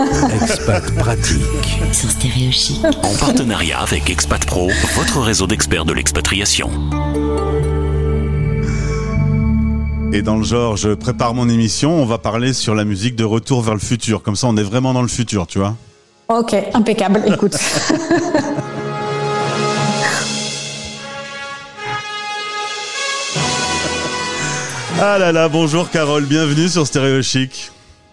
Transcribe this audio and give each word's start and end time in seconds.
Expat 0.00 0.94
pratique. 0.94 1.42
Sur 1.92 2.10
Stéréo 2.10 2.50
Chic. 2.50 2.82
En 3.02 3.14
partenariat 3.18 3.80
avec 3.80 4.08
Expat 4.08 4.42
Pro, 4.46 4.70
votre 4.94 5.20
réseau 5.20 5.46
d'experts 5.46 5.84
de 5.84 5.92
l'expatriation. 5.92 6.70
Et 10.14 10.22
dans 10.22 10.38
le 10.38 10.44
genre, 10.44 10.78
je 10.78 10.94
prépare 10.94 11.34
mon 11.34 11.50
émission, 11.50 12.00
on 12.02 12.06
va 12.06 12.16
parler 12.16 12.54
sur 12.54 12.74
la 12.74 12.84
musique 12.84 13.14
de 13.14 13.24
Retour 13.24 13.60
vers 13.60 13.74
le 13.74 13.80
futur. 13.80 14.22
Comme 14.22 14.36
ça, 14.36 14.46
on 14.46 14.56
est 14.56 14.62
vraiment 14.62 14.94
dans 14.94 15.02
le 15.02 15.08
futur, 15.08 15.46
tu 15.46 15.58
vois. 15.58 15.76
Ok, 16.28 16.56
impeccable. 16.72 17.22
Écoute. 17.26 17.56
Ah 25.02 25.18
là 25.18 25.32
là, 25.32 25.48
bonjour 25.48 25.88
Carole, 25.88 26.26
bienvenue 26.26 26.68
sur 26.68 26.86
Stéréo 26.86 27.22
Chic. 27.22 27.70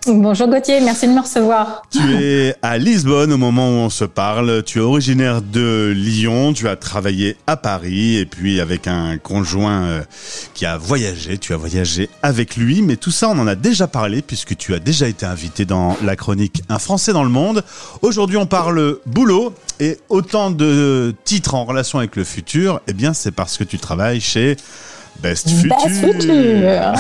Bonjour 0.10 0.48
Gauthier, 0.48 0.80
merci 0.80 1.06
de 1.06 1.12
me 1.12 1.20
recevoir. 1.20 1.82
Tu 1.92 2.00
es 2.24 2.56
à 2.62 2.78
Lisbonne 2.78 3.34
au 3.34 3.38
moment 3.38 3.68
où 3.68 3.74
on 3.74 3.90
se 3.90 4.06
parle. 4.06 4.64
Tu 4.64 4.80
es 4.80 4.82
originaire 4.82 5.42
de 5.42 5.94
Lyon, 5.94 6.54
tu 6.54 6.70
as 6.70 6.78
travaillé 6.78 7.36
à 7.46 7.58
Paris 7.58 8.16
et 8.16 8.26
puis 8.26 8.62
avec 8.62 8.88
un 8.88 9.18
conjoint 9.18 9.84
euh, 9.84 10.02
qui 10.54 10.66
a 10.66 10.78
voyagé, 10.78 11.38
tu 11.38 11.54
as 11.54 11.58
voyagé 11.58 12.10
avec 12.24 12.56
lui. 12.56 12.82
Mais 12.82 12.96
tout 12.96 13.12
ça, 13.12 13.28
on 13.28 13.38
en 13.38 13.48
a 13.48 13.56
déjà 13.56 13.88
parlé 13.88 14.22
puisque 14.22 14.56
tu 14.56 14.74
as 14.74 14.80
déjà 14.80 15.10
été 15.10 15.26
invité 15.26 15.66
dans 15.66 15.98
la 16.02 16.16
chronique 16.16 16.64
Un 16.70 16.80
Français 16.80 17.12
dans 17.12 17.24
le 17.24 17.30
monde. 17.30 17.64
Aujourd'hui, 18.02 18.38
on 18.38 18.46
parle 18.46 19.00
boulot 19.06 19.54
et 19.82 19.98
autant 20.08 20.52
de 20.52 21.14
titres 21.26 21.54
en 21.54 21.66
relation 21.66 22.00
avec 22.00 22.16
le 22.16 22.24
futur. 22.24 22.80
Eh 22.88 22.94
bien, 22.94 23.14
c'est 23.14 23.32
parce 23.32 23.58
que 23.58 23.66
tu 23.66 23.78
travailles 23.78 24.22
chez 24.22 24.56
Best 25.22 25.50
Future. 25.50 26.94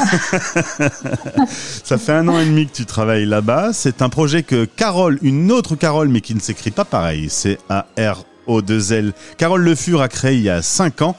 Ça 1.83 1.97
fait 1.97 2.13
un 2.13 2.27
an 2.27 2.39
et 2.39 2.45
demi 2.45 2.67
que 2.67 2.75
tu 2.75 2.85
travailles 2.85 3.25
là-bas. 3.25 3.71
C'est 3.73 4.01
un 4.01 4.09
projet 4.09 4.43
que 4.43 4.65
Carole, 4.65 5.19
une 5.21 5.51
autre 5.51 5.75
Carole, 5.75 6.09
mais 6.09 6.21
qui 6.21 6.35
ne 6.35 6.39
s'écrit 6.39 6.71
pas 6.71 6.85
pareil, 6.85 7.27
c'est 7.29 7.59
A-R-O-2-L. 7.69 9.13
Carole 9.37 9.61
Le 9.61 9.75
Fur 9.75 10.01
a 10.01 10.07
créé 10.09 10.35
il 10.35 10.43
y 10.43 10.49
a 10.49 10.61
cinq 10.61 11.01
ans. 11.01 11.15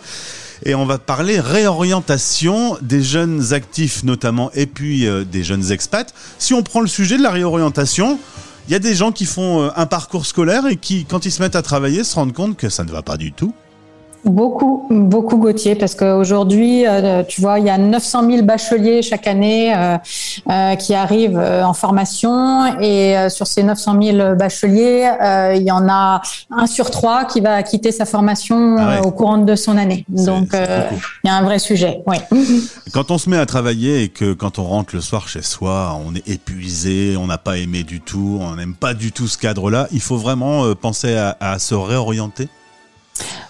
Et 0.65 0.75
on 0.75 0.87
va 0.87 0.99
parler 0.99 1.39
réorientation 1.39 2.77
des 2.83 3.03
jeunes 3.03 3.53
actifs 3.53 4.03
notamment 4.03 4.51
et 4.55 4.67
puis 4.67 5.07
euh, 5.07 5.25
des 5.25 5.45
jeunes 5.45 5.71
expats. 5.71 6.13
Si 6.39 6.53
on 6.53 6.65
prend 6.65 6.81
le 6.81 6.89
sujet 6.89 7.17
de 7.17 7.23
la 7.23 7.31
réorientation, 7.31 8.19
il 8.67 8.73
y 8.73 8.75
a 8.75 8.81
des 8.81 8.95
gens 8.95 9.13
qui 9.13 9.25
font 9.25 9.63
euh, 9.63 9.71
un 9.77 9.87
parcours 9.87 10.27
scolaire 10.27 10.67
et 10.67 10.77
qui, 10.77 11.05
quand 11.05 11.27
ils 11.27 11.31
se 11.31 11.41
mettent 11.41 11.57
à 11.57 11.63
travailler, 11.63 12.03
se 12.03 12.17
rendent 12.17 12.33
compte 12.33 12.57
que 12.57 12.69
ça 12.69 12.83
ne 12.83 12.91
va 12.91 13.03
pas 13.03 13.17
du 13.17 13.33
tout. 13.33 13.55
Beaucoup, 14.29 14.87
beaucoup 14.91 15.39
Gauthier, 15.39 15.75
parce 15.75 15.95
qu'aujourd'hui, 15.95 16.87
euh, 16.87 17.23
tu 17.27 17.41
vois, 17.41 17.59
il 17.59 17.67
y 17.67 17.71
a 17.71 17.79
900 17.79 18.31
000 18.31 18.43
bacheliers 18.43 19.01
chaque 19.01 19.27
année 19.27 19.75
euh, 19.75 19.97
euh, 20.51 20.75
qui 20.75 20.95
arrivent 20.95 21.39
en 21.39 21.73
formation, 21.73 22.79
et 22.81 23.17
sur 23.31 23.47
ces 23.47 23.63
900 23.63 24.03
000 24.03 24.35
bacheliers, 24.37 25.11
il 25.57 25.63
y 25.63 25.71
en 25.71 25.89
a 25.89 26.21
un 26.51 26.67
sur 26.67 26.91
trois 26.91 27.25
qui 27.25 27.41
va 27.41 27.63
quitter 27.63 27.91
sa 27.91 28.05
formation 28.05 28.77
ah 28.79 29.03
au 29.03 29.11
courant 29.13 29.39
de 29.39 29.57
son 29.57 29.77
année. 29.79 30.05
Donc, 30.09 30.49
il 30.53 31.27
y 31.27 31.31
a 31.31 31.35
un 31.35 31.43
vrai 31.43 31.59
sujet. 31.59 32.03
Oui. 32.07 32.17
Quand 32.93 33.11
on 33.11 33.19
se 33.19 33.31
met 33.31 33.39
à 33.39 33.47
travailler 33.47 34.03
et 34.03 34.09
que 34.09 34.33
quand 34.33 34.59
on 34.59 34.65
rentre 34.65 34.95
le 34.95 35.01
soir 35.01 35.29
chez 35.29 35.43
soi, 35.43 35.99
on 36.07 36.15
est 36.15 36.27
épuisé, 36.29 37.17
on 37.17 37.27
n'a 37.27 37.39
pas 37.39 37.59
aimé 37.59 37.83
du 37.83 38.01
tout, 38.01 38.39
on 38.41 38.57
n'aime 38.57 38.75
pas 38.75 38.95
du 38.95 39.13
tout 39.13 39.29
ce 39.29 39.39
cadre-là, 39.39 39.89
il 39.93 40.01
faut 40.01 40.17
vraiment 40.17 40.75
penser 40.75 41.17
à 41.17 41.59
se 41.59 41.75
réorienter. 41.75 42.49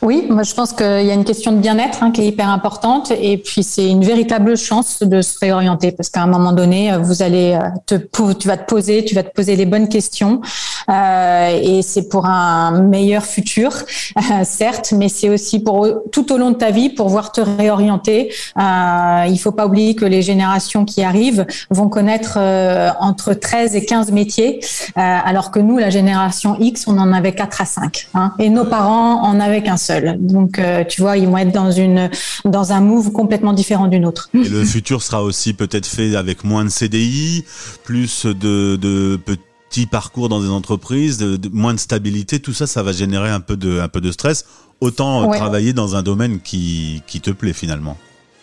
Oui, 0.01 0.27
moi 0.31 0.45
je 0.45 0.55
pense 0.55 0.73
qu'il 0.73 0.87
y 0.87 1.11
a 1.11 1.15
une 1.15 1.25
question 1.25 1.51
de 1.51 1.59
bien-être 1.59 2.03
hein, 2.03 2.13
qui 2.13 2.21
est 2.23 2.29
hyper 2.29 2.49
importante. 2.49 3.11
Et 3.11 3.37
puis 3.39 3.63
c'est 3.65 3.89
une 3.89 4.05
véritable 4.05 4.57
chance 4.57 5.03
de 5.03 5.23
se 5.23 5.39
réorienter 5.41 5.91
parce 5.91 6.09
qu'à 6.09 6.23
un 6.23 6.29
moment 6.29 6.53
donné, 6.53 6.97
vous 6.99 7.23
allez 7.23 7.59
euh, 7.61 7.69
te, 7.87 7.97
tu 8.35 8.47
vas 8.47 8.57
te 8.57 8.67
poser, 8.67 9.05
tu 9.05 9.15
vas 9.17 9.25
te 9.25 9.33
poser 9.35 9.57
les 9.57 9.67
bonnes 9.67 9.89
questions. 9.89 10.41
euh, 10.41 10.78
et 10.89 11.83
c'est 11.83 12.09
pour 12.09 12.27
un 12.27 12.83
meilleur 12.83 13.25
futur, 13.25 13.73
euh, 13.73 14.21
certes, 14.45 14.93
mais 14.97 15.09
c'est 15.09 15.29
aussi 15.29 15.61
pour 15.61 15.87
tout 16.12 16.33
au 16.33 16.39
long 16.39 16.51
de 16.51 16.57
ta 16.57 16.70
vie 16.70 16.91
pour 16.91 17.09
voir 17.09 17.33
te 17.33 17.41
réorienter. 17.41 18.33
Euh, 18.58 19.25
il 19.29 19.39
faut 19.39 19.52
pas 19.52 19.67
oublier 19.67 19.95
que 19.95 20.05
les 20.05 20.23
générations 20.23 20.85
qui 20.85 21.02
arrivent 21.02 21.47
vont 21.70 21.89
connaître 21.89 22.39
euh, 22.39 22.91
entre 23.01 23.35
13 23.35 23.77
et 23.77 23.85
15 23.85 24.13
métiers, 24.13 24.61
alors 24.95 25.51
que 25.51 25.58
nous, 25.58 25.79
la 25.79 25.91
génération 25.91 26.57
X, 26.58 26.86
on 26.86 26.98
en 26.98 27.13
avait 27.13 27.33
4 27.33 27.61
à 27.61 27.64
5 27.64 28.08
hein, 28.14 28.33
et 28.39 28.51
nos 28.51 28.64
parents 28.64 29.23
en 29.23 29.41
avaient 29.41 29.63
qu'un 29.63 29.77
seul. 29.77 30.17
Donc, 30.19 30.61
tu 30.89 31.01
vois, 31.01 31.17
ils 31.17 31.27
vont 31.27 31.39
être 31.39 31.52
dans 31.52 31.70
une 31.70 32.11
dans 32.45 32.73
un 32.73 32.81
move 32.81 33.13
complètement 33.13 33.52
différent 33.52 33.86
du 33.86 34.01
nôtre. 34.01 34.31
Et 34.35 34.48
le 34.48 34.64
futur 34.64 35.02
sera 35.02 35.23
aussi 35.23 35.52
peut-être 35.52 35.86
fait 35.86 36.17
avec 36.17 36.45
moins 36.45 36.64
de 36.64 36.70
CDI, 36.70 37.45
plus 37.85 38.27
de, 38.27 38.77
de 38.77 39.19
petit 39.68 39.86
parcours 39.86 40.29
dans 40.29 40.40
des 40.40 40.48
entreprises, 40.48 41.18
de, 41.18 41.48
moins 41.52 41.74
de 41.74 41.79
stabilité, 41.79 42.40
tout 42.40 42.52
ça, 42.52 42.67
ça 42.67 42.83
va 42.83 42.92
générer 42.92 43.30
un 43.30 43.40
peu 43.40 43.56
de, 43.56 43.80
un 43.80 43.89
peu 43.89 44.01
de 44.01 44.12
stress. 44.12 44.45
Autant 44.80 45.29
travailler 45.33 45.73
dans 45.73 45.96
un 45.96 46.02
domaine 46.02 46.40
qui, 46.40 47.02
qui 47.06 47.20
te 47.20 47.30
plaît 47.30 47.52
finalement. 47.52 47.96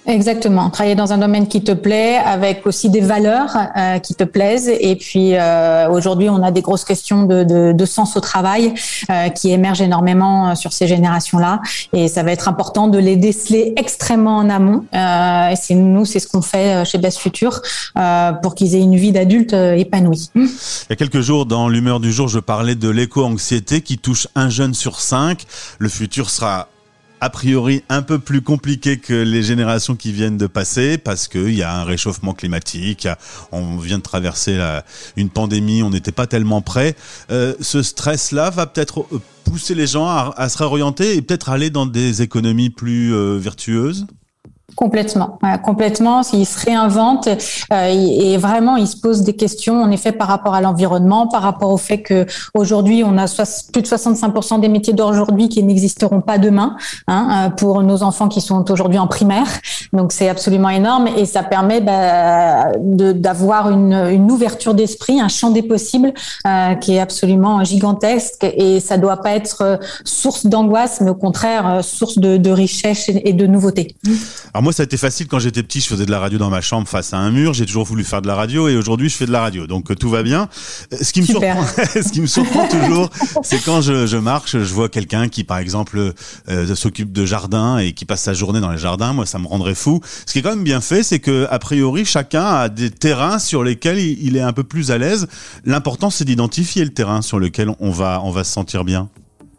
Exactement. 0.08 0.70
Travailler 0.70 0.96
dans 0.96 1.14
un 1.14 1.18
domaine 1.18 1.48
qui 1.48 1.64
te 1.64 1.72
plaît, 1.72 2.18
avec 2.18 2.68
aussi 2.68 2.90
des 2.90 3.02
valeurs 3.02 3.58
euh, 3.76 3.98
qui 4.00 4.14
te 4.14 4.24
plaisent. 4.24 4.70
Et 4.70 4.96
puis 4.96 5.36
euh, 5.36 5.90
aujourd'hui, 5.90 6.30
on 6.30 6.44
a 6.44 6.52
des 6.52 6.62
grosses 6.62 6.86
questions 6.86 7.24
de, 7.24 7.44
de, 7.44 7.72
de 7.72 7.86
sens 7.86 8.16
au 8.16 8.20
travail 8.20 8.74
euh, 9.10 9.30
qui 9.30 9.52
émergent 9.52 9.82
énormément 9.82 10.50
euh, 10.50 10.56
sur 10.56 10.74
ces 10.74 10.88
générations-là. 10.88 11.60
Et 11.94 12.08
ça 12.08 12.22
va 12.22 12.32
être 12.32 12.48
important 12.48 12.88
de 12.88 13.00
les 13.00 13.16
déceler 13.16 13.74
extrêmement 13.78 14.38
en 14.38 14.50
amont. 14.50 14.86
Euh, 14.94 15.50
et 15.50 15.56
c'est 15.56 15.76
nous, 15.76 16.06
c'est 16.06 16.20
ce 16.20 16.28
qu'on 16.28 16.44
fait 16.44 16.76
euh, 16.76 16.86
chez 16.86 17.00
Best 17.00 17.18
Future 17.18 17.62
pour 18.44 18.56
qu'ils 18.56 18.76
aient 18.76 18.82
une 18.82 18.96
vie 18.96 19.12
d'adulte 19.12 19.54
épanouie. 19.54 20.30
Il 20.36 20.48
y 20.90 20.94
a 20.94 20.96
quelques 20.96 21.22
jours, 21.22 21.46
dans 21.46 21.68
l'humeur 21.68 22.00
du 22.00 22.12
jour, 22.12 22.28
je 22.28 22.40
parlais 22.40 22.76
de 22.76 22.90
l'éco-anxiété 22.90 23.82
qui 23.82 23.98
touche 23.98 24.28
un 24.36 24.50
jeune 24.50 24.74
sur 24.74 25.00
cinq. 25.00 25.46
Le 25.80 25.90
futur 25.90 26.30
sera 26.30 26.68
a 27.26 27.30
priori 27.32 27.82
un 27.90 28.04
peu 28.04 28.20
plus 28.20 28.44
compliqué 28.44 29.00
que 29.00 29.16
les 29.16 29.42
générations 29.42 29.96
qui 29.96 30.12
viennent 30.12 30.38
de 30.38 30.46
passer 30.46 31.00
parce 31.00 31.28
qu'il 31.28 31.56
y 31.56 31.64
a 31.64 31.76
un 31.76 31.84
réchauffement 31.84 32.36
climatique, 32.36 33.08
on 33.52 33.78
vient 33.78 33.98
de 33.98 34.04
traverser 34.04 34.60
une 35.18 35.32
pandémie, 35.32 35.82
on 35.82 35.90
n'était 35.90 36.12
pas 36.12 36.28
tellement 36.28 36.62
prêt. 36.62 36.96
Euh, 37.32 37.56
ce 37.62 37.82
stress-là 37.82 38.52
va 38.52 38.68
peut-être 38.68 39.08
pousser 39.44 39.74
les 39.74 39.88
gens 39.88 40.08
à, 40.08 40.50
se 40.50 40.60
réorienter 40.60 41.16
et 41.16 41.24
peut-être 41.24 41.50
aller 41.50 41.72
dans 41.72 41.88
des 41.88 42.22
économies 42.22 42.70
plus 42.70 43.12
euh, 43.16 43.40
vertueuses? 43.40 44.06
Complètement, 44.76 45.40
complètement. 45.64 46.24
S'il 46.24 46.46
se 46.46 46.66
réinvente 46.66 47.30
euh, 47.72 47.88
et 47.88 48.36
vraiment, 48.38 48.76
il 48.76 48.88
se 48.88 48.98
pose 48.98 49.22
des 49.22 49.34
questions, 49.34 49.82
en 49.82 49.92
effet, 49.92 50.12
par 50.12 50.28
rapport 50.28 50.54
à 50.54 50.60
l'environnement, 50.60 51.28
par 51.28 51.44
rapport 51.44 51.72
au 51.72 51.78
fait 51.78 52.02
que 52.02 52.26
aujourd'hui, 52.56 53.04
on 53.06 53.18
a 53.18 53.26
plus 53.72 53.84
de 53.84 53.88
65% 53.88 54.60
des 54.60 54.68
métiers 54.68 54.94
d'aujourd'hui 54.94 55.50
qui 55.50 55.64
n'existeront 55.64 56.20
pas 56.20 56.40
demain 56.40 56.76
hein, 57.08 57.48
euh, 57.48 57.50
pour 57.52 57.84
nos 57.84 58.04
enfants 58.04 58.28
qui 58.28 58.42
sont 58.42 58.70
aujourd'hui 58.72 58.98
en 58.98 59.08
primaire. 59.08 59.48
Donc, 59.94 60.12
c'est 60.12 60.30
absolument 60.30 60.70
énorme 60.70 61.08
et 61.16 61.26
ça 61.26 61.44
permet 61.44 61.80
bah, 61.80 62.72
d'avoir 62.78 63.70
une, 63.70 63.94
une, 63.94 64.32
ouverture 64.32 64.74
d'esprit, 64.74 65.22
un 65.22 65.30
champ 65.30 65.52
des 65.52 65.64
possibles 65.64 66.12
euh, 66.48 66.76
qui 66.76 66.96
est 66.96 67.00
absolument 67.00 67.64
gigantesque 67.64 68.44
et 68.44 68.80
ça 68.80 68.98
doit 68.98 69.18
pas 69.18 69.36
être 69.36 69.62
euh, 69.62 69.78
source 70.04 70.46
d'angoisse, 70.46 71.02
mais 71.02 71.12
au 71.12 71.16
contraire 71.16 71.68
euh, 71.68 71.82
source 71.82 72.18
de, 72.18 72.38
de 72.38 72.50
richesse 72.50 73.10
et 73.10 73.34
de 73.34 73.48
nouveauté. 73.48 73.96
Alors 74.56 74.64
moi, 74.64 74.72
ça 74.72 74.84
a 74.84 74.86
été 74.86 74.96
facile 74.96 75.28
quand 75.28 75.40
j'étais 75.40 75.64
petit. 75.64 75.82
Je 75.82 75.88
faisais 75.88 76.06
de 76.06 76.12
la 76.12 76.20
radio 76.22 76.38
dans 76.38 76.50
ma 76.50 76.62
chambre 76.62 76.88
face 76.88 77.14
à 77.14 77.18
un 77.18 77.30
mur. 77.30 77.54
J'ai 77.54 77.66
toujours 77.66 77.84
voulu 77.84 78.06
faire 78.06 78.22
de 78.22 78.28
la 78.28 78.36
radio 78.36 78.70
et 78.70 78.78
aujourd'hui, 78.78 79.10
je 79.10 79.18
fais 79.18 79.26
de 79.26 79.32
la 79.34 79.42
radio. 79.42 79.68
Donc 79.68 79.92
euh, 79.92 79.96
tout 79.96 80.10
va 80.10 80.24
bien. 80.24 80.48
Euh, 80.94 80.98
ce 81.02 81.12
qui 81.12 81.20
me 81.20 81.26
surprend, 81.26 81.66
ce 81.94 82.10
qui 82.10 82.22
me 82.22 82.26
surprend 82.26 82.66
toujours, 82.70 83.10
c'est 83.44 83.62
quand 83.62 83.82
je, 83.82 84.08
je, 84.08 84.16
marche, 84.16 84.58
je 84.58 84.74
vois 84.74 84.88
quelqu'un 84.88 85.28
qui, 85.28 85.44
par 85.44 85.58
exemple, 85.58 86.14
euh, 86.48 86.74
s'occupe 86.74 87.12
de 87.12 87.26
jardin 87.26 87.80
et 87.80 87.92
qui 87.92 88.06
passe 88.06 88.22
sa 88.22 88.34
journée 88.34 88.62
dans 88.62 88.72
les 88.72 88.78
jardins. 88.78 89.12
Moi, 89.12 89.26
ça 89.26 89.40
me 89.40 89.46
rendrait 89.46 89.76
fou. 89.76 90.00
Ce 90.26 90.32
qui 90.32 90.40
est 90.40 90.42
quand 90.42 90.52
même 90.52 90.64
bien 90.64 90.80
fait, 90.80 91.04
c'est 91.04 91.20
que 91.20 91.48
a 91.50 91.60
priori, 91.60 92.06
chacun 92.06 92.46
a 92.46 92.70
des 92.70 92.92
terrains 92.92 93.40
sur 93.40 93.62
lesquels 93.62 94.00
il 94.00 94.38
est 94.38 94.42
un 94.42 94.54
peu 94.54 94.64
plus 94.64 94.90
à 94.90 94.98
l'aise. 94.98 95.28
L'important, 95.66 96.10
c'est 96.10 96.24
d'identifier 96.24 96.86
le 96.86 96.94
terrain 96.94 97.22
sur 97.22 97.40
lequel 97.40 97.76
on 97.82 97.92
va, 97.92 98.22
on 98.24 98.32
va 98.32 98.46
se 98.46 98.54
sentir 98.54 98.86
bien. 98.86 99.10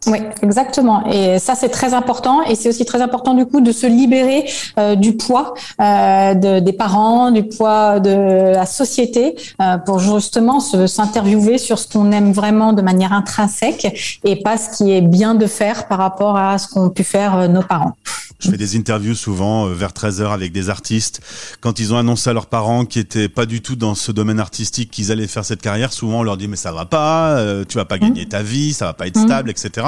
Oui, 0.05 0.19
exactement. 0.41 1.05
Et 1.07 1.39
ça, 1.39 1.55
c'est 1.55 1.69
très 1.69 1.93
important. 1.93 2.43
Et 2.43 2.55
c'est 2.55 2.69
aussi 2.69 2.85
très 2.85 3.01
important, 3.01 3.33
du 3.33 3.45
coup, 3.45 3.61
de 3.61 3.71
se 3.71 3.87
libérer 3.87 4.45
euh, 4.77 4.95
du 4.95 5.17
poids 5.17 5.55
euh, 5.81 6.33
de, 6.33 6.59
des 6.59 6.73
parents, 6.73 7.31
du 7.31 7.43
poids 7.43 7.99
de 7.99 8.53
la 8.53 8.65
société, 8.65 9.35
euh, 9.61 9.77
pour 9.77 9.99
justement 9.99 10.59
s'interviewer 10.59 11.57
sur 11.57 11.79
ce 11.79 11.87
qu'on 11.87 12.11
aime 12.11 12.31
vraiment 12.31 12.73
de 12.73 12.81
manière 12.81 13.11
intrinsèque 13.11 14.19
et 14.23 14.35
pas 14.37 14.57
ce 14.57 14.77
qui 14.77 14.91
est 14.91 15.01
bien 15.01 15.35
de 15.35 15.45
faire 15.45 15.87
par 15.87 15.97
rapport 15.97 16.37
à 16.37 16.57
ce 16.57 16.67
qu'ont 16.67 16.89
pu 16.89 17.03
faire 17.03 17.49
nos 17.49 17.63
parents. 17.63 17.93
Je 18.39 18.51
fais 18.51 18.57
des 18.57 18.77
interviews 18.77 19.15
souvent 19.15 19.67
euh, 19.67 19.73
vers 19.73 19.91
13h 19.91 20.31
avec 20.31 20.51
des 20.51 20.69
artistes. 20.69 21.21
Quand 21.59 21.79
ils 21.79 21.93
ont 21.93 21.97
annoncé 21.97 22.29
à 22.29 22.33
leurs 22.33 22.45
parents 22.45 22.85
qui 22.85 22.99
étaient 22.99 23.29
pas 23.29 23.47
du 23.47 23.61
tout 23.61 23.75
dans 23.75 23.95
ce 23.95 24.11
domaine 24.11 24.39
artistique 24.39 24.91
qu'ils 24.91 25.11
allaient 25.11 25.27
faire 25.27 25.43
cette 25.43 25.61
carrière, 25.61 25.91
souvent 25.91 26.19
on 26.19 26.23
leur 26.23 26.37
dit 26.37 26.47
mais 26.47 26.55
ça 26.55 26.71
va 26.71 26.85
pas, 26.85 27.37
euh, 27.37 27.65
tu 27.67 27.77
vas 27.77 27.85
pas 27.85 27.97
gagner 27.97 28.25
mmh. 28.25 28.29
ta 28.29 28.43
vie, 28.43 28.73
ça 28.73 28.85
va 28.85 28.93
pas 28.93 29.07
être 29.07 29.19
mmh. 29.19 29.25
stable, 29.25 29.49
etc. 29.49 29.87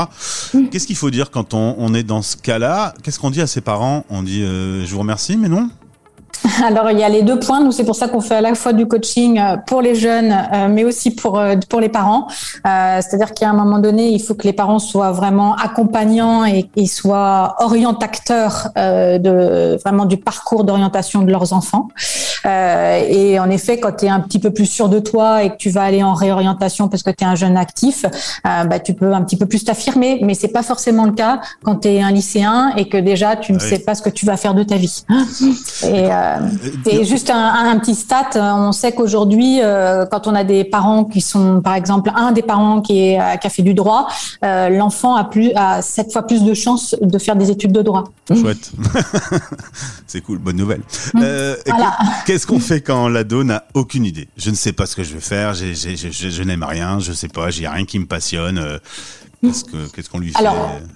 Mmh. 0.53 0.69
Qu'est-ce 0.69 0.87
qu'il 0.87 0.95
faut 0.95 1.11
dire 1.11 1.29
quand 1.29 1.53
on, 1.53 1.75
on 1.77 1.93
est 1.93 2.03
dans 2.03 2.23
ce 2.23 2.37
cas-là? 2.37 2.95
Qu'est-ce 3.03 3.19
qu'on 3.19 3.29
dit 3.29 3.41
à 3.41 3.47
ses 3.47 3.61
parents? 3.61 4.05
On 4.09 4.23
dit 4.23 4.41
euh, 4.41 4.83
je 4.85 4.91
vous 4.93 4.99
remercie 4.99 5.37
mais 5.37 5.49
non? 5.49 5.69
Alors, 6.63 6.91
il 6.91 6.99
y 6.99 7.03
a 7.03 7.09
les 7.09 7.21
deux 7.21 7.39
points. 7.39 7.61
Nous, 7.61 7.71
c'est 7.71 7.83
pour 7.83 7.95
ça 7.95 8.07
qu'on 8.07 8.21
fait 8.21 8.35
à 8.35 8.41
la 8.41 8.55
fois 8.55 8.73
du 8.73 8.85
coaching 8.85 9.39
euh, 9.39 9.57
pour 9.65 9.81
les 9.81 9.95
jeunes, 9.95 10.31
euh, 10.31 10.67
mais 10.69 10.83
aussi 10.83 11.11
pour 11.11 11.39
euh, 11.39 11.55
pour 11.69 11.79
les 11.79 11.89
parents. 11.89 12.27
C'est-à-dire 12.63 13.33
qu'à 13.33 13.49
un 13.49 13.53
moment 13.53 13.79
donné, 13.79 14.09
il 14.09 14.21
faut 14.21 14.33
que 14.33 14.43
les 14.43 14.53
parents 14.53 14.79
soient 14.79 15.11
vraiment 15.11 15.55
accompagnants 15.55 16.45
et, 16.45 16.69
et 16.75 16.87
soient 16.87 17.55
orientateurs 17.59 18.69
de 18.75 19.77
vraiment 19.83 20.05
du 20.05 20.17
parcours 20.17 20.63
d'orientation 20.63 21.21
de 21.21 21.31
leurs 21.31 21.53
enfants. 21.53 21.87
et 22.45 23.39
en 23.39 23.49
effet, 23.49 23.79
quand 23.79 23.91
tu 23.97 24.05
es 24.05 24.09
un 24.09 24.19
petit 24.19 24.39
peu 24.39 24.51
plus 24.51 24.65
sûr 24.65 24.89
de 24.89 24.99
toi 24.99 25.43
et 25.43 25.51
que 25.51 25.57
tu 25.57 25.69
vas 25.69 25.83
aller 25.83 26.03
en 26.03 26.13
réorientation 26.13 26.89
parce 26.89 27.03
que 27.03 27.11
tu 27.11 27.23
es 27.23 27.27
un 27.27 27.35
jeune 27.35 27.57
actif, 27.57 28.05
bah, 28.43 28.79
tu 28.79 28.93
peux 28.93 29.13
un 29.13 29.23
petit 29.23 29.37
peu 29.37 29.45
plus 29.45 29.63
t'affirmer. 29.63 30.19
Mais 30.23 30.33
c'est 30.33 30.49
pas 30.49 30.63
forcément 30.63 31.05
le 31.05 31.13
cas 31.13 31.41
quand 31.63 31.77
tu 31.77 31.87
es 31.89 32.01
un 32.01 32.11
lycéen 32.11 32.73
et 32.77 32.87
que 32.87 32.97
déjà 32.97 33.35
tu 33.35 33.53
ne 33.53 33.59
sais 33.59 33.79
pas 33.79 33.95
ce 33.95 34.01
que 34.01 34.09
tu 34.09 34.25
vas 34.25 34.37
faire 34.37 34.53
de 34.53 34.63
ta 34.63 34.75
vie. 34.75 35.03
Et, 35.83 36.09
c'est 36.85 37.03
juste 37.03 37.29
un, 37.29 37.71
un, 37.71 37.79
petit 37.79 37.95
stat. 37.95 38.29
On 38.35 38.71
sait 38.71 38.91
qu'aujourd'hui, 38.91 39.59
euh, 39.61 40.05
quand 40.05 40.27
on 40.27 40.35
a 40.35 40.43
des 40.43 40.63
parents 40.63 41.03
qui 41.03 41.21
sont, 41.21 41.61
par 41.61 41.75
exemple, 41.75 42.11
un 42.15 42.31
des 42.31 42.41
parents 42.41 42.81
qui, 42.81 42.99
est, 42.99 43.39
qui 43.39 43.47
a 43.47 43.49
fait 43.49 43.61
du 43.61 43.73
droit, 43.73 44.07
euh, 44.43 44.69
l'enfant 44.69 45.15
a 45.15 45.23
plus 45.23 45.51
a 45.55 45.81
sept 45.81 46.11
fois 46.11 46.23
plus 46.23 46.43
de 46.43 46.53
chances 46.53 46.95
de 47.01 47.17
faire 47.17 47.35
des 47.35 47.51
études 47.51 47.71
de 47.71 47.81
droit. 47.81 48.05
Chouette. 48.33 48.71
c'est 50.07 50.21
cool, 50.21 50.39
bonne 50.39 50.57
nouvelle. 50.57 50.81
Mmh. 51.13 51.21
Euh, 51.23 51.55
Qu'est-ce 52.25 52.45
qu'on 52.47 52.59
fait 52.59 52.81
quand 52.81 53.07
l'ado 53.07 53.43
n'a 53.43 53.63
aucune 53.73 54.05
idée? 54.05 54.27
Je 54.37 54.49
ne 54.49 54.55
sais 54.55 54.73
pas 54.73 54.85
ce 54.85 54.95
que 54.95 55.03
je 55.03 55.13
vais 55.13 55.19
faire. 55.19 55.53
je, 55.53 55.73
je 55.73 56.43
n'aime 56.43 56.63
rien. 56.63 56.99
Je 56.99 57.13
sais 57.13 57.27
pas. 57.27 57.49
J'ai 57.49 57.67
rien 57.67 57.85
qui 57.85 57.99
me 57.99 58.05
passionne. 58.05 58.79
Qu'est-ce 59.41 60.09
qu'on 60.09 60.19
lui 60.19 60.31
fait 60.31 60.39
Alors, 60.39 60.55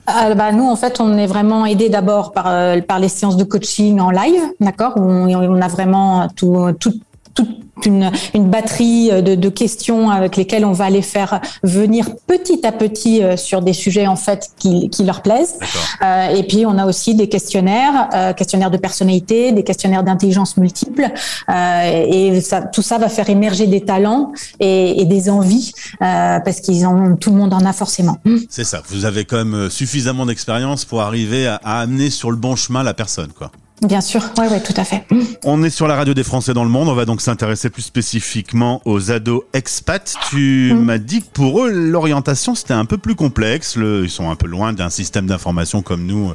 euh, 0.10 0.36
bah, 0.36 0.52
nous, 0.52 0.66
en 0.66 0.76
fait, 0.76 1.00
on 1.00 1.18
est 1.18 1.28
vraiment 1.28 1.66
aidé 1.66 1.90
d'abord 1.90 2.34
par, 2.34 2.48
euh, 2.48 2.82
par 2.82 3.00
les 3.00 3.08
séances 3.08 3.38
de 3.38 3.44
coaching 3.44 4.00
en 4.00 4.12
live, 4.12 4.42
d'accord, 4.60 4.94
où 4.98 5.02
on, 5.02 5.62
a 5.62 5.68
vraiment 5.68 6.28
tout, 6.36 6.58
tout, 6.80 6.94
tout 7.34 7.48
une, 7.86 8.12
une 8.34 8.50
batterie 8.50 9.10
euh, 9.12 9.22
de, 9.22 9.36
de, 9.36 9.50
questions 9.50 10.10
avec 10.10 10.36
lesquelles 10.36 10.66
on 10.66 10.72
va 10.72 10.90
les 10.90 11.02
faire 11.02 11.42
venir 11.64 12.08
petit 12.28 12.66
à 12.66 12.72
petit 12.72 13.24
euh, 13.24 13.38
sur 13.38 13.62
des 13.62 13.74
sujets 13.74 14.08
en 14.08 14.16
fait 14.16 14.50
qui, 14.58 14.90
qui 14.90 15.04
leur 15.04 15.22
plaisent. 15.22 15.58
Euh, 16.02 16.28
et 16.30 16.44
puis 16.44 16.66
on 16.66 16.78
a 16.78 16.86
aussi 16.86 17.16
des 17.16 17.30
questionnaires, 17.30 18.10
euh, 18.14 18.34
questionnaires 18.34 18.72
de 18.72 18.78
personnalité, 18.78 19.52
des 19.52 19.64
questionnaires 19.64 20.04
d'intelligence 20.04 20.58
multiple, 20.58 21.12
euh, 21.50 22.06
et 22.08 22.42
ça, 22.42 22.62
tout 22.62 22.82
ça 22.82 22.98
va 22.98 23.10
faire 23.10 23.30
émerger 23.30 23.68
des 23.68 23.82
talents 23.82 24.32
et, 24.60 25.02
et 25.02 25.06
des 25.06 25.30
envies 25.30 25.74
parce 26.00 26.60
qu'ils 26.62 26.86
ont 26.86 27.16
tout 27.16 27.30
le 27.30 27.38
monde 27.38 27.54
en 27.54 27.66
a 27.66 27.74
forcément. 27.74 28.18
C'est 28.50 28.64
ça. 28.64 28.82
Vous 28.90 29.06
avez 29.06 29.26
quand 29.26 29.44
même 29.44 29.70
suffisamment 29.70 30.26
d'expérience 30.26 30.86
pour 30.86 31.02
arriver 31.02 31.48
à, 31.48 31.60
à 31.64 31.82
amener 31.82 32.10
sur 32.10 32.32
le 32.32 32.38
bon 32.38 32.56
chemin 32.56 32.84
la 32.84 32.94
personne, 32.94 33.30
quoi. 33.38 33.52
Bien 33.82 34.02
sûr, 34.02 34.22
oui, 34.38 34.46
oui, 34.50 34.58
tout 34.64 34.74
à 34.78 34.84
fait. 34.86 35.06
On 35.44 35.62
est 35.64 35.70
sur 35.70 35.88
la 35.88 35.96
radio 35.96 36.14
des 36.14 36.24
Français 36.24 36.54
dans 36.54 36.64
le 36.64 36.70
monde. 36.70 36.88
On 36.88 36.94
va 36.94 37.06
donc 37.06 37.22
s'intéresser 37.22 37.70
plus 37.70 37.82
spécifiquement 37.82 38.82
aux 38.86 39.12
ados 39.12 39.44
expats. 39.54 40.16
Tu 40.30 40.74
mm. 40.74 40.80
m'as 40.80 40.98
dit 40.98 41.22
que 41.22 41.28
pour 41.34 41.64
eux, 41.64 41.72
l'orientation 41.72 42.56
c'était 42.56 42.74
un 42.74 42.86
peu 42.86 42.98
plus 42.98 43.16
complexe. 43.16 43.76
Le, 43.76 44.04
ils 44.04 44.10
sont 44.10 44.30
un 44.30 44.36
peu 44.36 44.48
loin 44.48 44.74
d'un 44.74 44.90
système 44.90 45.26
d'information 45.26 45.82
comme 45.82 46.06
nous. 46.06 46.34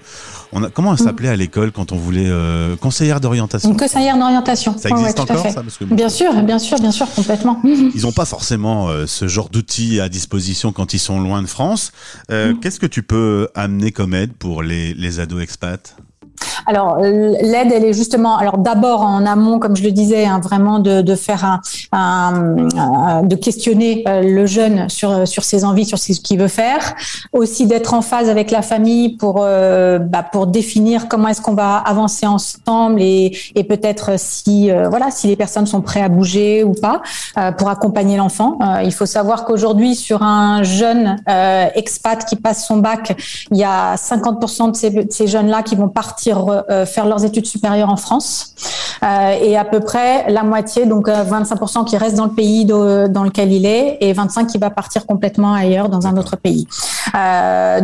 On 0.52 0.62
a, 0.62 0.70
comment 0.70 0.94
elle 0.94 1.00
mm. 1.00 1.06
s'appelait 1.06 1.28
à 1.28 1.36
l'école 1.36 1.72
quand 1.72 1.92
on 1.92 1.96
voulait 1.96 2.28
euh, 2.28 2.76
conseillère 2.76 3.20
d'orientation? 3.20 3.74
Conseillère 3.74 4.18
d'orientation. 4.18 4.76
Ça 4.76 4.90
existe 4.90 5.20
encore 5.20 5.48
ça? 5.48 5.62
Parce 5.62 5.78
que 5.78 5.84
Bien 5.84 6.08
sûr, 6.08 6.34
bien 6.42 6.58
sûr, 6.58 6.78
bien 6.78 6.92
sûr, 6.92 7.10
complètement. 7.14 7.62
Ils 7.64 8.02
n'ont 8.02 8.12
pas 8.12 8.26
forcément 8.26 8.88
euh, 8.88 9.06
ce 9.06 9.26
genre 9.26 9.48
d'outils 9.48 10.00
à 10.00 10.08
disposition 10.08 10.72
quand 10.72 10.92
ils 10.92 10.98
sont 10.98 11.20
loin 11.20 11.40
de 11.40 11.46
France. 11.46 11.92
Euh, 12.30 12.52
mm. 12.52 12.60
Qu'est-ce 12.60 12.80
que 12.80 12.86
tu 12.86 13.02
peux 13.02 13.48
amener 13.54 13.90
comme 13.90 14.12
aide 14.12 14.32
pour 14.34 14.62
les, 14.62 14.92
les 14.94 15.20
ados 15.20 15.42
expats? 15.42 15.96
Alors 16.68 16.98
l'aide, 16.98 17.72
elle 17.72 17.84
est 17.86 17.94
justement, 17.94 18.36
alors 18.36 18.58
d'abord 18.58 19.00
en 19.00 19.24
amont, 19.24 19.58
comme 19.58 19.74
je 19.74 19.82
le 19.82 19.90
disais, 19.90 20.26
hein, 20.26 20.38
vraiment 20.38 20.80
de, 20.80 21.00
de 21.00 21.14
faire 21.14 21.42
un, 21.44 21.60
un, 21.92 23.22
de 23.22 23.34
questionner 23.36 24.04
euh, 24.06 24.20
le 24.20 24.44
jeune 24.44 24.90
sur 24.90 25.26
sur 25.26 25.44
ses 25.44 25.64
envies, 25.64 25.86
sur 25.86 25.98
ce 25.98 26.12
qu'il 26.12 26.38
veut 26.38 26.46
faire, 26.48 26.94
aussi 27.32 27.66
d'être 27.66 27.94
en 27.94 28.02
phase 28.02 28.28
avec 28.28 28.50
la 28.50 28.60
famille 28.60 29.16
pour 29.16 29.36
euh, 29.40 29.98
bah, 29.98 30.22
pour 30.22 30.46
définir 30.46 31.08
comment 31.08 31.28
est-ce 31.28 31.40
qu'on 31.40 31.54
va 31.54 31.76
avancer 31.78 32.26
ensemble 32.26 33.00
et, 33.00 33.34
et 33.54 33.64
peut-être 33.64 34.18
si 34.18 34.70
euh, 34.70 34.90
voilà 34.90 35.10
si 35.10 35.26
les 35.26 35.36
personnes 35.36 35.66
sont 35.66 35.80
prêtes 35.80 36.04
à 36.04 36.10
bouger 36.10 36.64
ou 36.64 36.74
pas 36.74 37.00
pour 37.56 37.70
accompagner 37.70 38.18
l'enfant. 38.18 38.58
il 38.84 38.92
faut 38.92 39.06
savoir 39.06 39.46
qu'aujourd'hui 39.46 39.94
sur 39.94 40.22
un 40.22 40.62
jeune 40.62 41.16
expat 41.74 42.24
qui 42.26 42.36
passe 42.36 42.66
son 42.66 42.76
bac, 42.76 43.16
il 43.50 43.56
y 43.56 43.64
a 43.64 43.94
50% 43.94 44.72
de 44.72 45.06
ces, 45.10 45.26
jeunes 45.26 45.48
là 45.48 45.62
qui 45.62 45.76
vont 45.76 45.88
partir 45.88 46.57
euh, 46.57 46.57
faire 46.86 47.06
leurs 47.06 47.24
études 47.24 47.46
supérieures 47.46 47.90
en 47.90 47.96
France 47.96 48.54
euh, 49.02 49.36
et 49.40 49.56
à 49.56 49.64
peu 49.64 49.80
près 49.80 50.30
la 50.30 50.42
moitié, 50.42 50.86
donc 50.86 51.08
25% 51.08 51.80
euh, 51.80 51.84
qui 51.84 51.96
reste 51.96 52.16
dans 52.16 52.24
le 52.24 52.32
pays 52.32 52.64
dans 52.64 53.24
lequel 53.24 53.52
il 53.52 53.66
est 53.66 53.98
et 54.00 54.12
25 54.12 54.46
qui 54.46 54.58
va 54.58 54.70
partir 54.70 55.06
complètement 55.06 55.54
ailleurs 55.54 55.88
dans 55.88 56.06
un 56.06 56.16
autre 56.16 56.36
pays. 56.36 56.66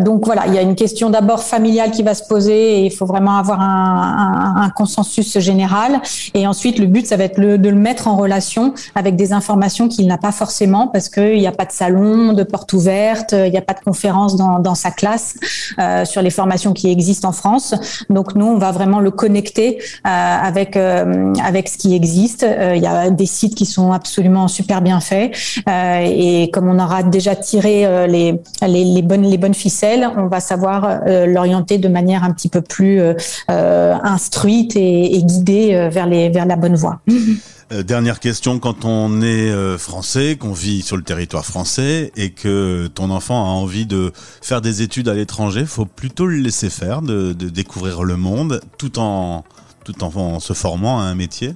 donc 0.04 0.26
voilà, 0.26 0.46
il 0.46 0.54
y 0.54 0.58
a 0.58 0.62
une 0.62 0.74
question 0.74 1.10
d'abord 1.10 1.42
familiale 1.42 1.90
qui 1.90 2.02
va 2.02 2.14
se 2.14 2.24
poser 2.24 2.80
et 2.80 2.86
il 2.86 2.90
faut 2.90 3.06
vraiment 3.06 3.36
avoir 3.36 3.60
un, 3.60 4.54
un, 4.56 4.62
un 4.62 4.70
consensus 4.70 5.38
général. 5.38 6.00
Et 6.34 6.46
ensuite, 6.46 6.78
le 6.78 6.86
but, 6.86 7.06
ça 7.06 7.16
va 7.16 7.24
être 7.24 7.38
le, 7.38 7.58
de 7.58 7.68
le 7.68 7.76
mettre 7.76 8.08
en 8.08 8.16
relation 8.16 8.74
avec 8.94 9.16
des 9.16 9.32
informations 9.32 9.88
qu'il 9.88 10.06
n'a 10.06 10.18
pas 10.18 10.32
forcément 10.32 10.88
parce 10.88 11.08
qu'il 11.08 11.38
n'y 11.38 11.46
a 11.46 11.52
pas 11.52 11.64
de 11.64 11.72
salon, 11.72 12.32
de 12.32 12.42
porte 12.42 12.72
ouverte, 12.72 13.32
il 13.32 13.50
n'y 13.50 13.58
a 13.58 13.62
pas 13.62 13.74
de 13.74 13.80
conférence 13.80 14.36
dans, 14.36 14.58
dans 14.58 14.74
sa 14.74 14.90
classe 14.90 15.36
euh, 15.78 16.04
sur 16.04 16.22
les 16.22 16.30
formations 16.30 16.72
qui 16.72 16.90
existent 16.90 17.28
en 17.28 17.32
France. 17.32 17.74
Donc 18.10 18.34
nous, 18.34 18.53
on 18.54 18.58
va 18.58 18.70
vraiment 18.70 19.00
le 19.00 19.10
connecter 19.10 19.78
euh, 19.78 20.08
avec 20.08 20.76
euh, 20.76 21.32
avec 21.44 21.68
ce 21.68 21.76
qui 21.76 21.94
existe. 21.94 22.44
Euh, 22.44 22.74
il 22.76 22.82
y 22.82 22.86
a 22.86 23.10
des 23.10 23.26
sites 23.26 23.54
qui 23.54 23.66
sont 23.66 23.92
absolument 23.92 24.48
super 24.48 24.80
bien 24.80 25.00
faits 25.00 25.34
et 25.66 26.50
comme 26.52 26.68
on 26.68 26.78
aura 26.78 27.02
déjà 27.02 27.34
tiré 27.34 27.86
les, 28.06 29.02
bonnes 29.02 29.22
les 29.22 29.38
bonnes 29.38 29.54
ficelles, 29.54 30.08
on 30.16 30.26
va 30.26 30.40
savoir 30.40 31.00
l'orienter 31.06 31.78
de 31.78 31.88
manière 31.88 32.24
un 32.24 32.30
petit 32.30 32.48
peu 32.48 32.60
plus 32.60 33.00
instruite 33.48 34.76
et, 34.76 35.22
guidée 35.22 35.88
vers 35.90 36.06
la 36.46 36.56
bonne 36.56 36.76
voie. 36.76 37.00
Dernière 37.70 38.20
question, 38.20 38.58
quand 38.58 38.84
on 38.84 39.20
est 39.22 39.78
français, 39.78 40.36
qu'on 40.36 40.52
vit 40.52 40.82
sur 40.82 40.96
le 40.96 41.02
territoire 41.02 41.44
français 41.44 42.12
et 42.16 42.30
que 42.30 42.88
ton 42.94 43.10
enfant 43.10 43.44
a 43.44 43.48
envie 43.48 43.86
de 43.86 44.12
faire 44.42 44.60
des 44.60 44.82
études 44.82 45.08
à 45.08 45.14
l'étranger, 45.14 45.66
faut 45.66 45.86
plutôt 45.86 46.26
le 46.26 46.36
laisser 46.36 46.70
faire, 46.70 47.02
de, 47.02 47.32
de 47.32 47.48
découvrir 47.48 48.04
le 48.04 48.16
monde, 48.16 48.60
tout 48.78 48.98
en 48.98 49.44
tout 49.84 50.02
en 50.02 50.40
se 50.40 50.52
formant 50.54 51.00
à 51.00 51.04
un 51.04 51.14
métier? 51.14 51.54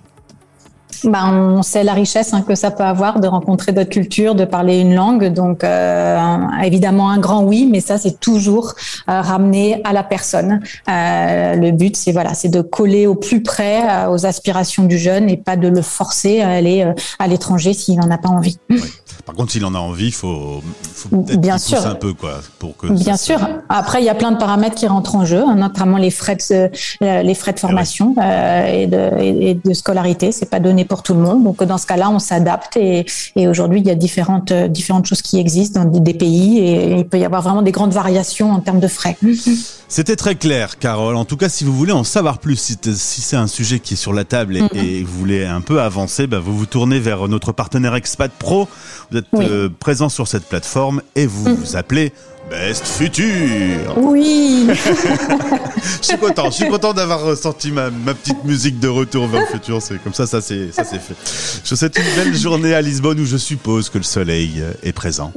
Bah, 1.05 1.31
on 1.31 1.63
sait 1.63 1.85
la 1.85 1.93
richesse 1.93 2.35
hein, 2.35 2.43
que 2.43 2.55
ça 2.55 2.71
peut 2.71 2.85
avoir 2.85 3.21
de 3.21 3.29
rencontrer 3.29 3.73
d'autres 3.73 3.91
cultures, 3.91 4.35
de 4.35 4.45
parler 4.45 4.81
une 4.81 4.95
langue. 4.95 5.27
Donc, 5.33 5.63
euh, 5.63 6.37
évidemment, 6.63 7.11
un 7.11 7.19
grand 7.19 7.43
oui, 7.43 7.69
mais 7.71 7.81
ça, 7.81 7.99
c'est 7.99 8.19
toujours 8.21 8.75
euh, 9.09 9.21
ramené 9.21 9.81
à 9.85 9.93
la 9.93 10.03
personne. 10.03 10.61
Euh, 10.89 11.55
le 11.55 11.71
but, 11.71 11.97
c'est 11.97 12.13
voilà, 12.13 12.35
c'est 12.35 12.49
de 12.49 12.63
coller 12.63 13.07
au 13.07 13.15
plus 13.15 13.43
près 13.43 13.83
euh, 13.89 14.11
aux 14.11 14.27
aspirations 14.27 14.85
du 14.85 14.99
jeune 14.99 15.29
et 15.29 15.37
pas 15.37 15.57
de 15.57 15.69
le 15.69 15.83
forcer 15.83 16.41
à 16.41 16.51
aller 16.51 16.93
à 17.19 17.27
l'étranger 17.27 17.73
s'il 17.75 17.97
n'en 17.99 18.11
a 18.11 18.19
pas 18.19 18.29
envie. 18.29 18.59
Oui. 18.71 18.81
Par 19.25 19.35
contre, 19.35 19.53
s'il 19.53 19.65
en 19.65 19.75
a 19.75 19.79
envie, 19.79 20.07
il 20.07 20.15
faut, 20.15 20.63
faut 20.95 21.09
bien 21.39 21.59
sûr 21.59 21.87
un 21.87 21.95
peu 21.95 22.15
quoi 22.15 22.41
pour 22.59 22.77
que. 22.77 22.87
Bien 22.87 23.17
sûr. 23.17 23.39
Après, 23.69 24.01
il 24.01 24.07
y 24.07 24.09
a 24.09 24.15
plein 24.15 24.33
de 24.33 24.39
paramètres 24.39 24.75
qui 24.75 24.87
rentrent 24.87 25.17
en 25.17 25.27
jeu, 25.27 25.43
hein, 25.47 25.55
notamment 25.55 25.99
les 25.99 26.11
frais 26.11 26.37
de 26.37 26.71
les 27.01 27.35
frais 27.35 27.53
de 27.53 27.59
formation 27.59 28.15
et, 28.67 28.87
de, 28.87 29.11
et 29.21 29.55
de 29.63 29.75
scolarité. 29.75 30.33
C'est 30.33 30.49
pas 30.49 30.61
donné 30.61 30.78
pour 30.85 31.03
tout 31.03 31.15
le 31.15 31.21
monde. 31.21 31.45
Donc 31.45 31.63
dans 31.63 31.79
ce 31.79 31.87
cas-là, 31.87 32.11
on 32.11 32.19
s'adapte 32.19 32.77
et, 32.77 33.07
et 33.37 33.49
aujourd'hui, 33.49 33.81
il 33.81 33.87
y 33.87 33.91
a 33.91 33.95
différentes 33.95 34.53
différentes 34.53 35.07
choses 35.07 35.23
qui 35.23 35.39
existent 35.39 35.85
dans 35.85 35.99
des 36.01 36.15
pays 36.15 36.59
et 36.59 36.97
il 36.99 37.07
peut 37.07 37.19
y 37.19 37.25
avoir 37.25 37.43
vraiment 37.43 37.63
des 37.63 37.73
grandes 37.73 37.93
variations 37.93 38.53
en 38.53 38.61
termes 38.61 38.81
de 38.81 38.89
frais. 38.89 39.17
C'était 39.89 40.17
très 40.17 40.35
clair, 40.35 40.79
Carole. 40.79 41.17
En 41.17 41.25
tout 41.25 41.37
cas, 41.37 41.49
si 41.49 41.65
vous 41.65 41.73
voulez 41.73 41.93
en 41.93 42.05
savoir 42.05 42.39
plus, 42.39 42.57
si, 42.57 42.77
si 42.95 43.21
c'est 43.23 43.37
un 43.37 43.47
sujet 43.47 43.79
qui 43.81 43.95
est 43.95 43.97
sur 43.97 44.13
la 44.13 44.25
table 44.25 44.57
et, 44.57 44.63
mm 44.63 44.67
-hmm. 44.67 44.85
et 44.85 45.03
vous 45.05 45.19
voulez 45.19 45.45
un 45.45 45.63
peu 45.63 45.81
avancer, 45.81 46.27
bah, 46.27 46.41
vous 46.41 46.57
vous 46.57 46.67
tournez 46.67 47.01
vers 47.01 47.27
notre 47.29 47.53
partenaire 47.53 47.95
Expat 47.95 48.31
Pro. 48.45 48.69
Vous 49.11 49.19
êtes 49.19 49.25
oui. 49.33 49.47
euh, 49.49 49.69
présent 49.87 50.09
sur 50.11 50.27
cette 50.29 50.47
plateforme 50.53 51.01
et 51.15 51.27
vous 51.27 51.49
mm 51.49 51.55
vous 51.61 51.77
appelez 51.77 52.13
Best 52.51 52.87
Future. 52.87 53.97
Oui. 53.97 54.69
je 56.01 56.07
suis 56.07 56.19
content. 56.19 56.47
Je 56.51 56.57
suis 56.57 56.69
content 56.69 56.93
d'avoir 56.95 57.23
ressenti 57.23 57.71
ma, 57.71 57.91
ma, 57.91 58.15
petite 58.15 58.43
musique 58.45 58.81
de 58.81 58.89
retour 58.89 59.27
vers 59.27 59.43
le 59.43 59.47
futur. 59.47 59.83
C'est 59.83 60.03
comme 60.03 60.15
ça, 60.15 60.27
ça 60.27 60.41
c'est 60.41 60.73
ça 60.73 60.85
c'est 60.85 61.01
fait. 61.01 61.15
Je 61.65 61.71
vous 61.71 61.77
souhaite 61.77 61.99
une 61.99 62.25
belle 62.25 62.35
journée 62.37 62.75
à 62.75 62.81
Lisbonne 62.81 63.21
où 63.21 63.27
je 63.27 63.37
suppose 63.37 63.91
que 63.91 63.99
le 63.99 64.05
soleil 64.05 64.63
est 64.83 64.93
présent. 64.93 65.33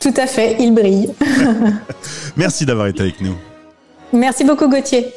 Tout 0.00 0.14
à 0.16 0.26
fait, 0.26 0.56
il 0.60 0.74
brille. 0.74 1.08
Merci 2.36 2.66
d'avoir 2.66 2.88
été 2.88 3.02
avec 3.02 3.20
nous. 3.20 3.36
Merci 4.12 4.44
beaucoup 4.44 4.68
Gauthier. 4.68 5.14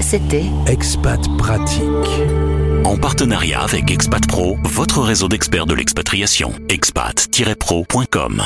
C'était 0.00 0.44
Expat 0.66 1.20
Pratique. 1.38 1.82
En 2.84 2.96
partenariat 2.96 3.60
avec 3.60 3.90
Expat 3.90 4.26
Pro, 4.26 4.56
votre 4.64 5.00
réseau 5.02 5.28
d'experts 5.28 5.66
de 5.66 5.74
l'expatriation. 5.74 6.52
expat-pro.com 6.68 8.42